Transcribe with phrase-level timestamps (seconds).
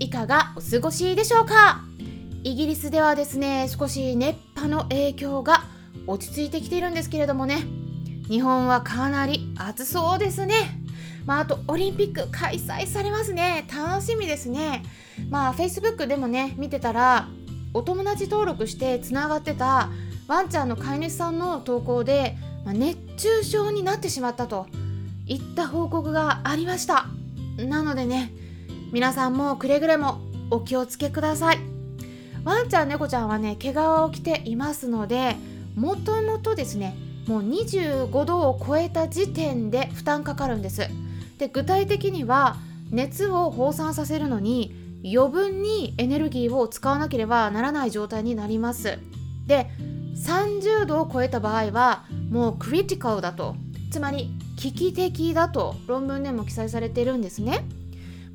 [0.00, 1.80] いかがお過ごしでしょうか？
[2.44, 5.64] イギリスではですね少し熱波の影響が
[6.06, 7.64] 落ち着いてきているんですけれどもね。
[8.28, 10.54] 日本はかなり暑そうですね。
[11.26, 13.66] まあ、あとオリンピック開催されますね。
[13.74, 14.84] 楽しみですね。
[15.30, 17.28] まあ Facebook でもね見てたら
[17.74, 19.90] お友達登録してつながってた
[20.28, 24.66] ワンちゃんの飼い主さんの投稿で、まあ、熱中症になってしまったと
[25.26, 27.06] いった報告がありました。
[27.58, 28.32] なのでね
[28.90, 30.18] 皆さんもくれぐれも
[30.50, 31.58] お気をつけください。
[32.44, 35.36] ワンちゃん猫ちゃんはね毛皮を着ていますので
[35.76, 40.88] もともとですねもう25度を超えた時点で負担かかるんです。
[41.36, 42.56] で具体的には
[42.90, 48.98] 熱を放散させるのに余分にエネルギーを使わなければならない状態になります。
[49.46, 49.70] で
[50.16, 53.54] 30度を超えた場合はもうクリティカルだと
[53.90, 57.64] つまり危機的だと論文でも記載されているんですね、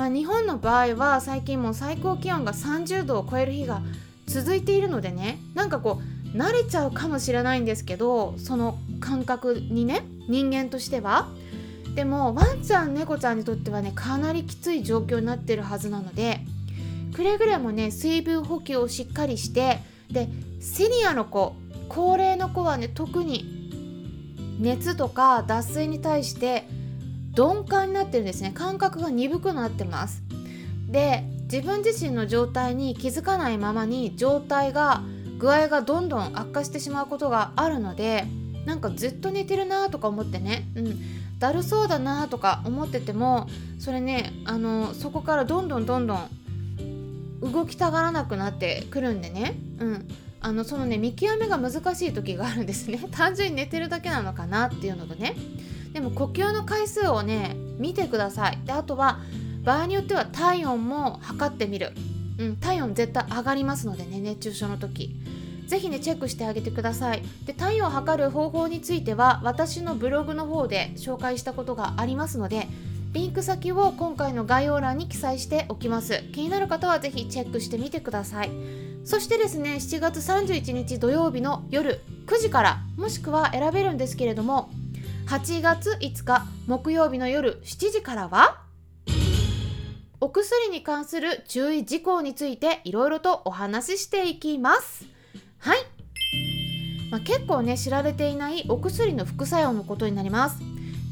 [0.00, 3.82] まあ、日本の場合は最近もう最高気温が30度を超える日が
[4.26, 6.00] 続いているのでねなんかこ
[6.34, 11.28] う慣れちゃうかもしれないんですけどその感覚にね人間としては。
[11.94, 16.40] でもワンちゃん猫ちゃんにとってはねかなりきつい状況になってるはずなので
[17.14, 20.28] くれぐれもね水分補給をしっかりしてで
[20.60, 21.56] セニアの子
[21.90, 26.64] 高齢の子はね特に熱とか脱水に対して
[27.40, 28.52] 鈍感になってるんですね。
[28.54, 30.22] 感覚が鈍くなってます。
[30.90, 35.02] で自分自身の状態に気づかないままに状態が
[35.38, 38.26] 具合がどんどん悪化してしまうことがあるので
[38.66, 43.48] なんかずっと寝てるなとか思ってね、うん、だるそうだなとか思ってても
[43.78, 46.28] それねあのそこからどんどんどんどん
[47.40, 50.08] 動きたがらなくなってくるんでね、うん、
[50.40, 53.00] あのそのね見極めが難しい時があるんですね。
[53.10, 55.36] 単純に寝てるだけなのかなっていうのとね。
[55.92, 58.58] でも呼吸の回数をね見てください。
[58.64, 59.18] であとは
[59.64, 61.92] 場合によっては体温も測ってみる、
[62.38, 65.14] うん、体温絶対上がりますのでね熱中症の時。
[65.66, 67.22] ぜひねチェックしてあげてください。
[67.46, 72.66] で体温を測る方法については私のブログの方で紹介したことがありますので
[73.12, 76.24] リンク先を今回の概要欄に記載しておきます。
[76.32, 78.50] 気になる方はぜひチェックしてみてください。
[79.04, 84.70] そしてですね7月31日土曜日の夜9時からもしくは選べるんですけれども
[85.30, 88.62] 8月5日木曜日の夜7時からは
[90.20, 95.06] お薬に関する注意事項についていろいろとお話ししていきます。
[95.58, 95.78] はい、
[97.12, 100.60] まあ、結構ね知られていないお薬の副作用のことになります。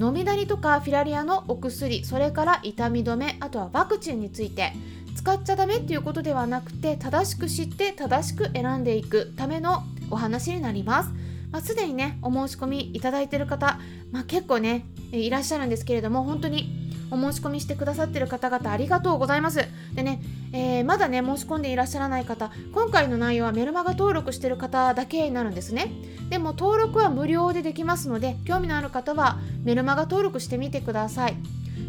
[0.00, 4.72] 飲みだりとかフィラリアのお薬それから痛み止めあとはワクチンについて
[5.14, 11.25] 使っちゃダメっていうことではなくて正しく知って正しく選んでいくためのお話になります。
[11.52, 13.78] まあ、すでにねお申し込みいただいてる方、
[14.10, 19.64] まあ、結構ねいらっしゃるんですけれども本当にお申し込みしてくださってる方々ありがとうございます。
[19.94, 20.20] でね、
[20.52, 25.92] えー、まだね、申し込んでいらっしゃらない方、今回の内容はメルマガ登録してる方だけになるんですね。
[26.30, 31.36] でも登録は無料でできますので、興味のある方はメルマガ登録してみてください。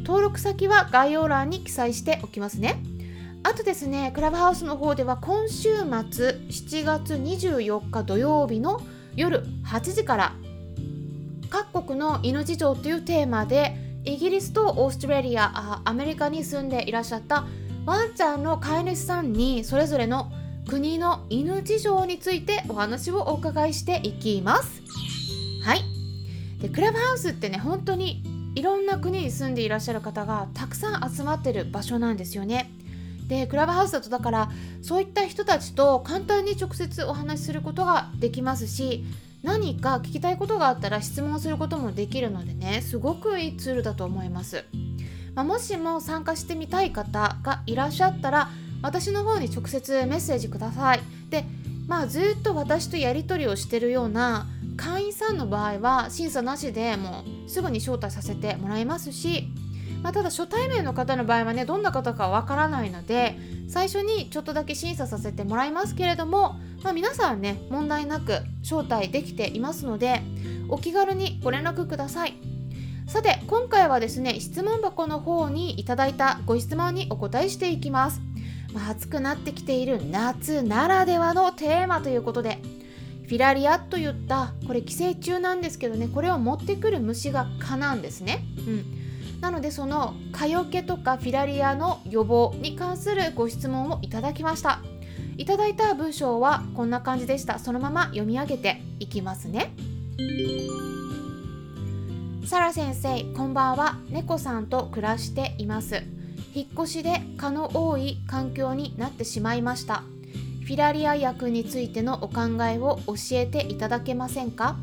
[0.06, 2.82] 登録先は概要欄に記載しておきますね。
[3.44, 8.82] あとですね、クラブハウスの方では今週末7月24日土曜日の
[9.18, 10.34] 夜8時から。
[11.50, 17.46] 各国の犬事情というテーマでイギリスとオーストラリアアメリカに住んでいらっしゃった
[17.86, 20.32] ワンちゃんの飼い主さんにそれぞれの
[20.68, 24.82] 国の犬事情についてお話をお伺いしていきます。
[25.64, 25.82] はい。
[26.62, 28.24] でクラブハウスってね本当に
[28.56, 32.72] いろんな国に住んでいらっしゃる方がたくさん集まってる場所なんですよね。
[33.28, 34.50] でクラブハウスだとだから
[34.82, 39.04] そういった人たちと簡単に直接お話しすることができますし
[39.44, 44.66] 何か聞きたいことがあったら質問することもできるのでねすごくいいツールだと思います、
[45.36, 48.50] まあ、もしも参加してみたい方がいらっしゃったら
[48.82, 51.02] 私の方に直接メッセージください。
[51.30, 51.46] で
[51.88, 54.46] まあずっと私とやり取りをしてるような
[54.76, 59.48] 会員さんの場合は審査なしでもうすぐに招待させてもらいますし
[60.08, 63.38] まあ、ただ初対面の方の場合はねどんな方かわからないので
[63.68, 70.22] 最初にちょっとだけ審査させてもらいますけれどもまあ、皆さんね問題なく招待できていますので
[70.70, 72.36] お気軽にご連絡ください。
[73.06, 78.22] さて今回はですね質問箱の方にいただいたご質問にお答えしていきます。
[78.74, 82.60] まあ、暑くなってきている夏ならではのテーマということで
[83.26, 88.46] フィラリアといったこれ寄生虫なんですけどねこれを持ってくる虫が蚊なんですね。
[88.60, 88.97] うん。
[89.42, 94.82] なのでその蚊よけとかフィラリアの予防に関するご質問をいただきました。
[95.38, 97.60] いただいた文章はこんな感じでした。
[97.60, 99.72] そのまま読み上げていきますね。
[102.46, 103.98] サラ先生こんばんは。
[104.10, 106.02] 猫さんと暮らしています。
[106.56, 110.04] 引っ越しで蚊の多い環境になってしまいました。
[110.64, 114.76] フィラリア薬についてのお考えを教えていただけませんか？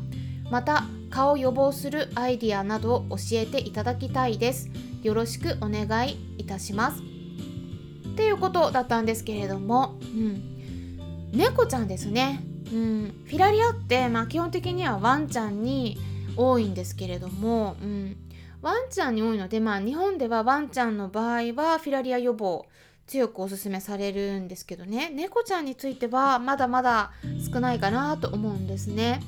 [0.49, 4.69] また蚊を予防するアイディアなどを教えていただきたいです。
[5.03, 7.01] よろしくお願いいたします。
[7.01, 15.97] っていうことだったんですけれども、うん、猫ちゃんですね、うん、フィラリアって、まあ、基本的にはワンちゃんに
[16.37, 18.15] 多いんですけれども、うん、
[18.61, 22.65] ワンちゃんに多いので、まあ、日本ではワンちゃんの場合はフィラリア予防
[23.05, 25.11] 強くおすすめされるんですけどね。
[25.13, 27.11] 猫ちゃんについてはまだまだ
[27.53, 29.21] 少ないかなと思うんですね。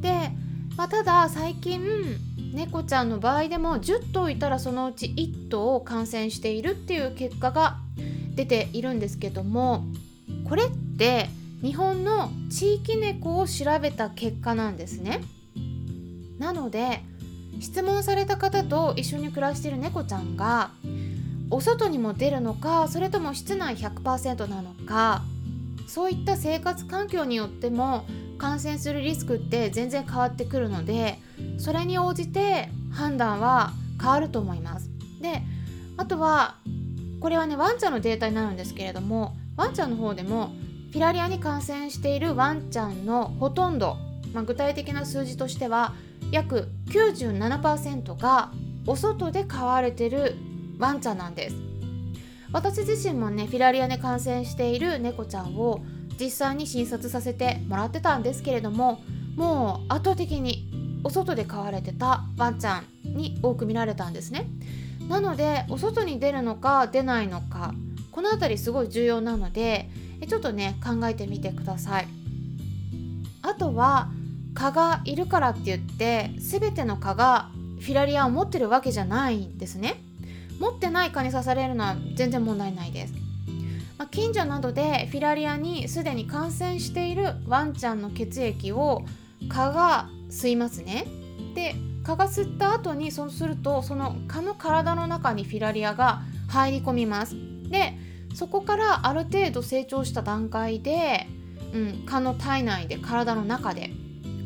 [0.00, 0.30] で、
[0.76, 2.18] まあ、ただ最近
[2.52, 7.78] 猫ちゃんの場合でも10頭いたらそのうち1頭を感染しているっていう結果が
[8.34, 9.84] 出ているんですけども
[10.48, 11.28] これって
[11.62, 15.22] 日本の地域猫を調べた結果なんですね。
[16.38, 17.00] なので
[17.60, 20.72] 質問された方と一緒に暮らしている猫ちゃんが
[21.50, 25.22] お外にも出るのかそれとも室内100%なのか
[25.86, 28.04] そういった生活環境によっても
[28.38, 31.18] 感染するリスクって全然変わってくるので
[31.58, 34.90] それに応じて判断は変わると思います。
[35.20, 35.42] で
[35.96, 36.56] あとは
[37.20, 40.52] これはねワンちゃんのデータになるんですけれどもワンちゃんの方でも
[40.92, 43.96] フィラリアに感染しているワンちゃんのほとんど、
[44.32, 45.94] まあ、具体的な数字としては
[46.30, 48.52] 約97%が
[48.86, 50.36] お外で飼われてる
[50.78, 51.56] ワンちゃんなんです
[52.52, 55.80] 私自身もねフィラリアに感染している猫ちゃんを
[56.18, 59.02] 実際に診察させてもらってたんですけれども
[59.36, 60.70] もう圧倒的に
[61.02, 64.46] お外で飼われてたワンちゃんに多く見られたんですね。
[65.08, 67.74] なのでお外に出るのか出ないのか
[68.10, 69.90] この辺りすごい重要なので
[70.28, 72.08] ちょっとね考えてみてください。
[73.42, 74.08] あとは
[74.54, 77.50] 蚊がいるからって言って全ての蚊が
[77.80, 80.02] フィラリアを持ってるわけじゃないんですね。
[80.58, 83.14] 持ってない蚊に刺されるのは全然問題ないです、
[83.98, 89.04] まあ、近所などでフィラリアにすでに感染しているワンちゃんの血液を
[89.48, 91.06] 蚊が吸いますね。
[91.54, 97.36] で蚊が吸った後にそうするとその蚊の体の中にフィラリアが入り込みます。
[97.68, 97.96] で
[98.34, 101.28] そこからある程度成長した段階で、
[101.72, 103.90] うん、蚊の体内で体の中で。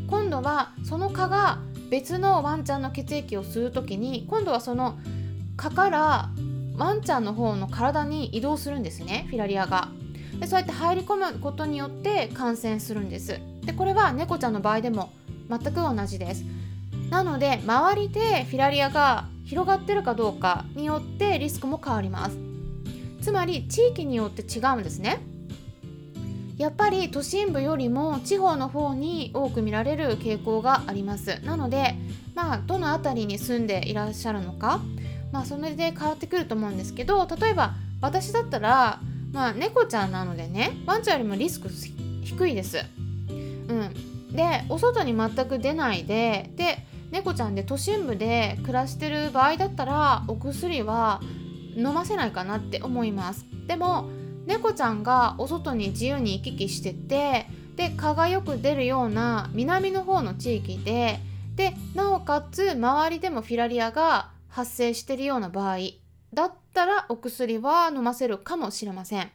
[0.08, 1.58] 今度はその蚊が
[1.90, 4.98] 別のワンちゃんの血液を吸う時に今度はその
[5.56, 6.30] 蚊から
[6.78, 9.88] ワンちゃんの方の体に移動するんですねフィラリアが。
[10.38, 13.40] でそうやって入り込むことによって感染するんです。
[13.64, 15.10] でこれは猫ちゃんの場合でも
[15.50, 16.44] 全く同じです。
[17.10, 22.38] なので周りでフィラリアが広がってるかどうかによってリスクも変わります。
[23.22, 25.20] つまり地域によって違うんですね。
[26.56, 31.40] やっぱり都心部よりも地方の方に多く見られる傾向があります。
[31.44, 31.94] なので
[32.34, 34.81] まあどの辺りに住んでいらっしゃるのか
[35.32, 39.00] まあそれで変わってくると思うんですけど例えば私だったら
[39.32, 41.69] まあ猫ちゃんなのでねワンちゃんよりもリスク
[42.22, 42.79] 低いです。
[43.29, 51.20] うん、でお外に全く出ないでで猫ちゃんで都心部で暮らしてる場合だったらお薬は
[51.76, 53.46] 飲ませないかなって思います。
[53.67, 54.08] でも
[54.46, 61.20] 猫ちゃんがお外に自由に行き来しててで蚊がよく出るような南の方の地域で
[61.55, 65.79] でなおかつ周りでもフィラリアが発生しているような場合
[66.34, 69.31] だったらお薬は飲ませるかもしれません、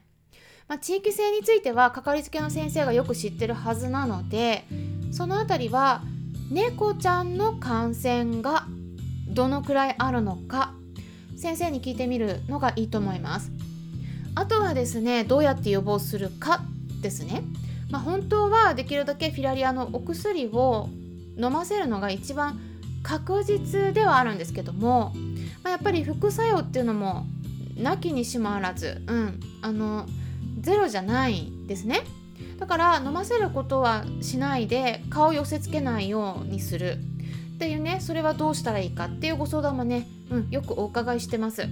[0.68, 4.66] まあ、地域性についてはかかりつけの先生がよく知ってるはずなので
[5.12, 6.02] その辺りは
[6.50, 8.66] 猫ちゃんの感染が
[9.26, 10.74] どのくらいあるのか
[11.38, 13.50] 先生に聞いてみるのがいいと思います。
[14.34, 16.60] あとはですねどうやって予防するか
[17.00, 17.42] ですね、
[17.90, 20.90] まあ、本当はできるだけフィラリアのお薬を
[21.38, 22.60] 飲ませるのが一番
[23.04, 25.12] 確実ではあるんですけども、
[25.62, 27.26] まあ、やっぱり副作用っていうのも
[27.76, 30.06] なきにしもあらず、うん、あの
[30.60, 32.00] ゼロじゃないですね。
[32.58, 36.98] だから飲ませることはしないで顔寄せつけないようにする。
[37.54, 41.68] っていうねそれはどうしたらいいかっていうご相談もね、うん、よくお伺いしてます。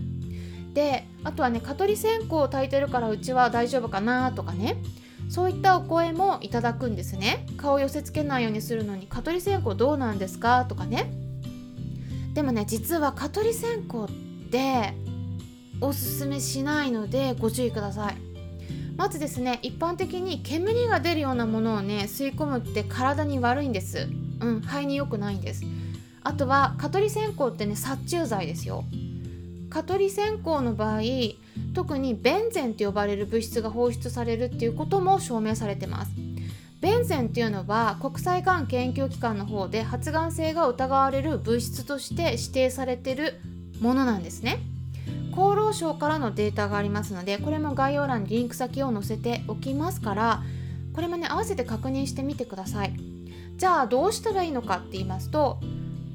[0.74, 4.76] であとはね蚊取り線香を焚いてるからうちは大丈夫かなとかね
[5.28, 7.46] そういったお声もいただくんですね。
[7.56, 11.21] 顔寄せつけないようにするのに蚊取り線香どうなんですかとかね。
[12.34, 14.08] でもね実は蚊取り線香っ
[14.50, 14.94] て
[15.80, 18.16] おすすめしないのでご注意ください。
[18.96, 24.08] まずですね一般的に煙が出るようなものをね吸い込むって体に悪いんです。
[24.40, 25.64] うん肺に良くないんです。
[26.24, 28.84] あとは蚊取り線香ってね殺虫剤ですよ。
[29.70, 31.00] 蚊取り線香の場合
[31.74, 36.12] 特にベンゼンって呼ばれる物質が放出されるっていうことも証明されてます。
[36.82, 43.40] ベンゼンっていうのは国際がん研究機関の方で発がん性が疑われる物質として指定されてる
[43.80, 44.58] ものなんですね。
[45.30, 50.42] 厚労省からのデータがありますのでこれも概要欄にリンク先を載せておきますから
[50.92, 52.96] これもね合わせて確認してみてください。
[53.56, 55.60] じゃあどうしたらいいのかって言いますと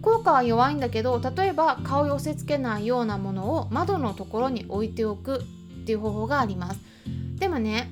[0.01, 5.43] 効果は弱いんだけど例えば顔寄せ付けないようなものを窓のところに置いておくっ
[5.85, 6.79] ていう方法があります。
[7.39, 7.89] でもね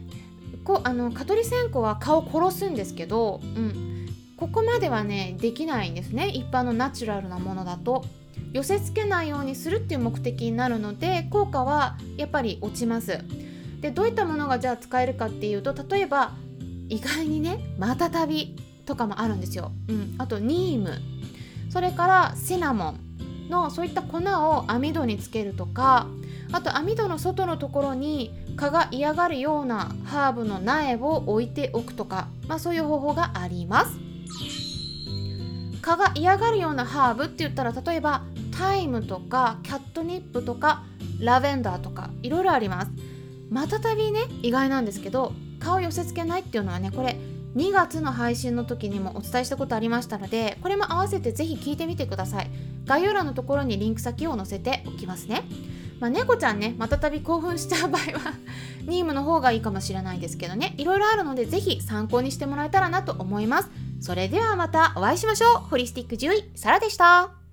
[0.66, 6.28] こあの蚊取り線香は蚊を殺すんですけど、うん、ここまではねできないんですね。
[6.28, 8.04] 一般のナチュラルなものだと。
[8.52, 13.20] 寄せ付けないようにするっていう目的になるので効果はやっぱり落ちます。
[13.82, 16.32] でどういったものがじゃあ使えるかっていうと例えば
[16.88, 18.56] 意外にねマタタビ
[18.86, 21.02] とかもあるんですよ、うん、あとニーム。
[21.70, 23.05] それからシナモン。
[23.50, 26.08] のそういった粉を網戸につけるとか
[26.52, 34.00] あと網戸の外のところに蚊が嫌がるようなハーブの苗を置いておくとか、まあ、そういう方法があります。
[35.82, 38.24] 蚊が嫌がるようなハーブって言ったら例えば
[38.58, 40.84] タイムとかキャットニップとか
[41.20, 42.92] ラベンダーとかいろいろあります。
[43.50, 47.18] またたびね意外なんですけど蚊を寄せ付けないっていうのはねこれ
[47.56, 52.50] 2月の配信の時にもお伝えしたことありましたのでこれも合わせてぜひ聞いてみてください。
[52.86, 55.44] 概要欄のところにリンク先を載せておきますね。
[56.00, 58.34] まあ、猫ちゃんねまたたび興奮しちゃう場合は
[58.86, 60.76] ニームの方がいいかもしれないですけどね。
[60.78, 63.70] いろいろあるのでぜひ参考にしてもらえたらなと思います。
[64.02, 65.58] それではまたお会いしましょう。
[65.70, 67.45] ホリスティック獣医サラでした。